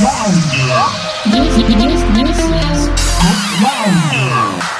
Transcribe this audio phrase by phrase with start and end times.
[0.00, 2.88] This, this, this is
[3.60, 4.79] Louder.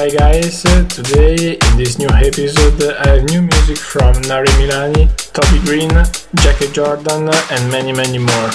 [0.00, 5.12] Hi guys, uh, today in this new episode I have new music from Nari Milani,
[5.34, 5.90] Toby Green,
[6.36, 8.50] Jackie Jordan and many many more.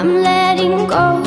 [0.00, 1.20] I'm letting go.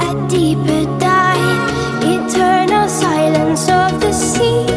[0.00, 4.69] A deeper dive, eternal silence of the sea.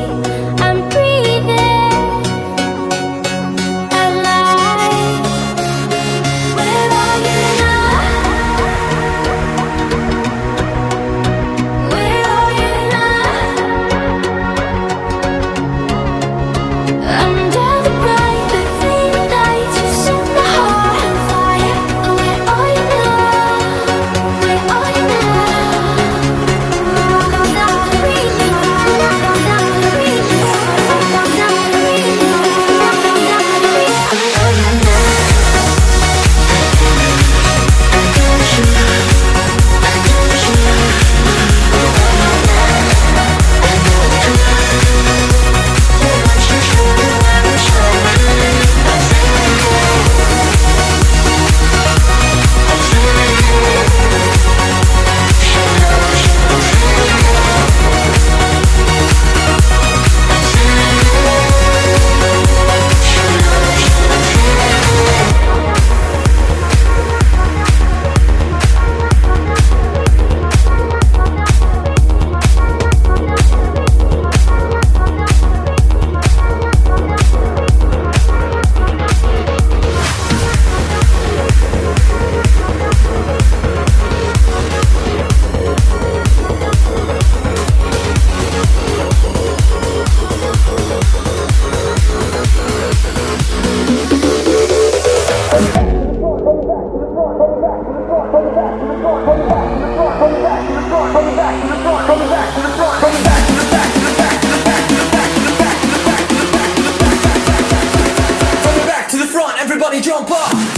[110.13, 110.73] São Paulo.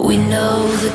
[0.00, 0.92] Right now you're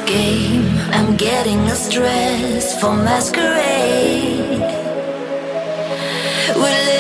[6.56, 6.93] overrunning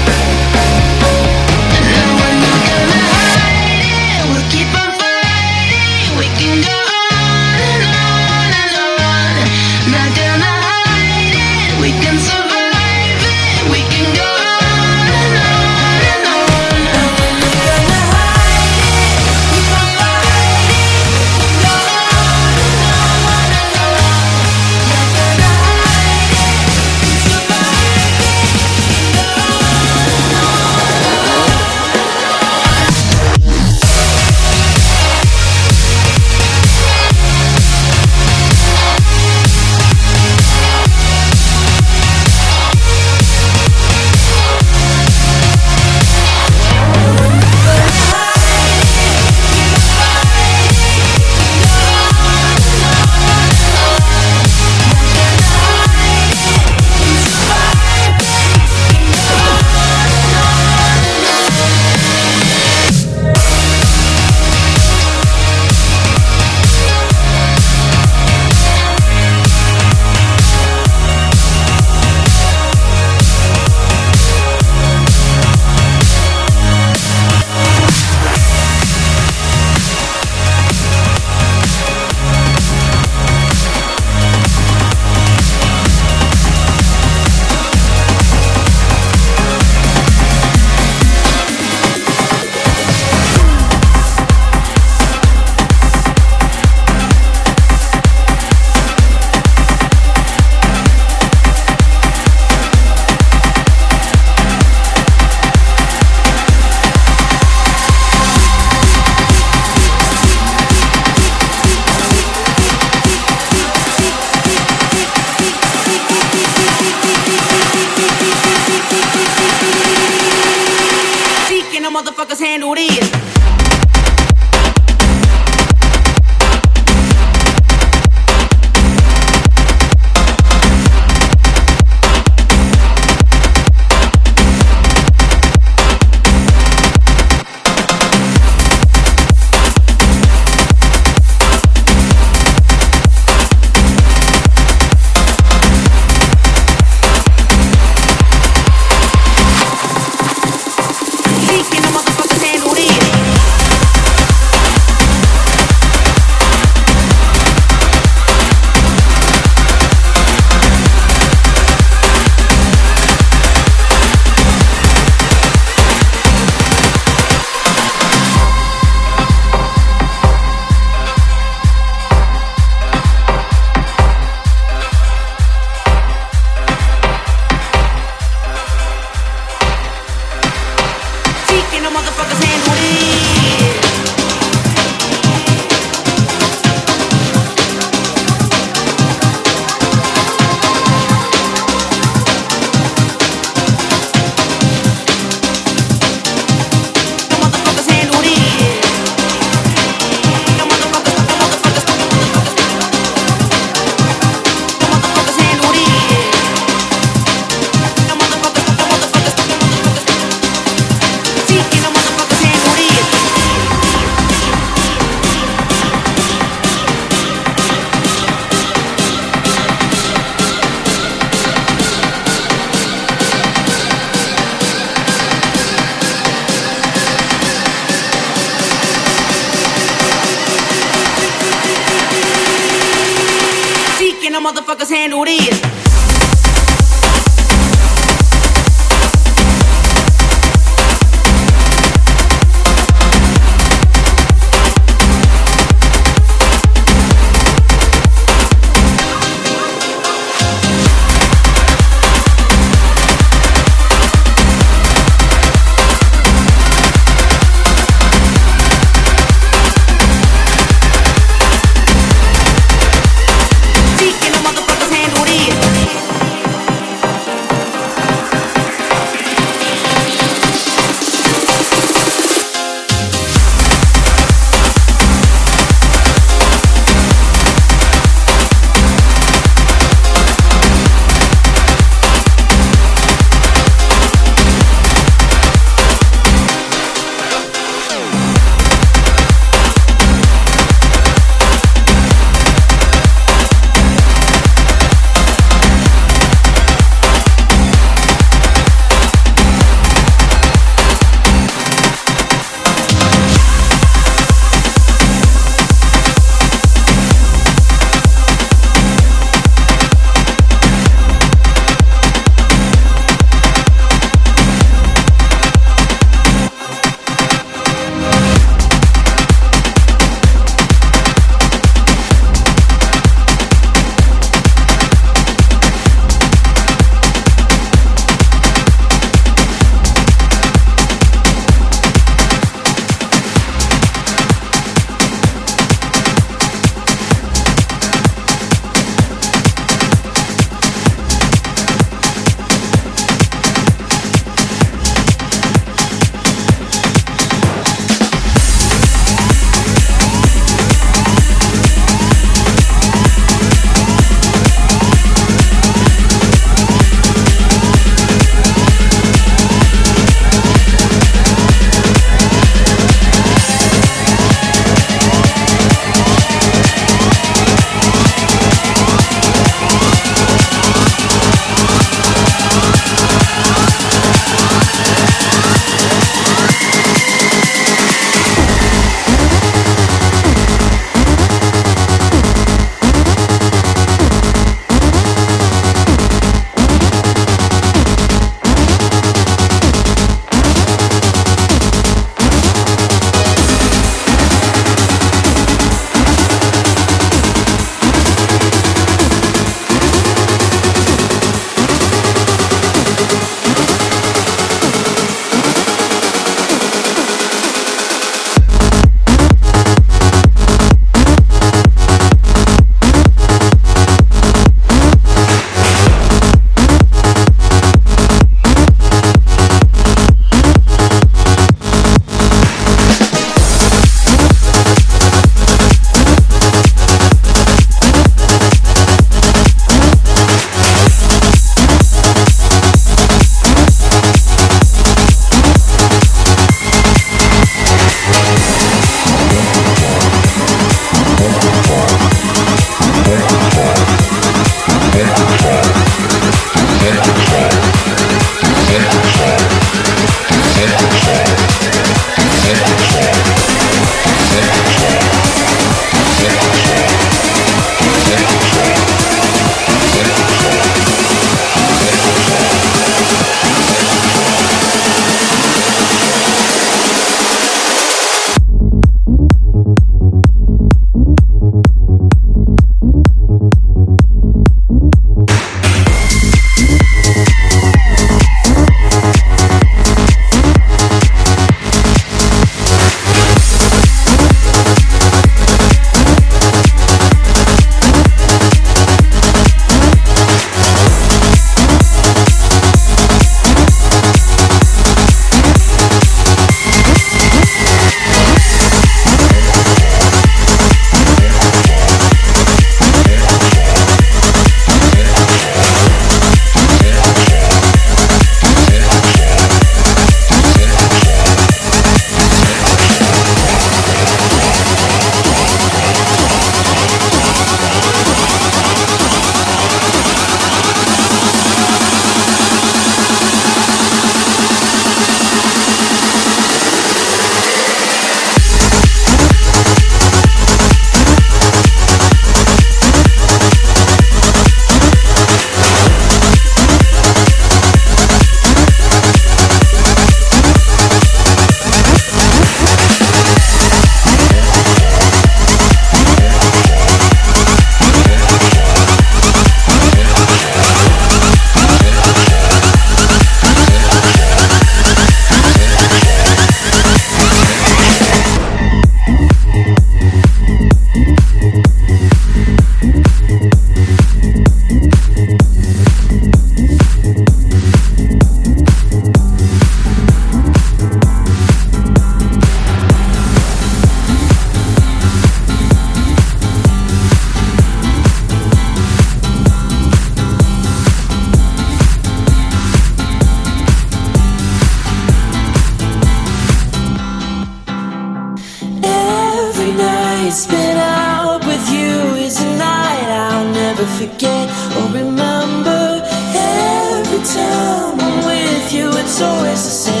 [599.21, 600.00] always the same.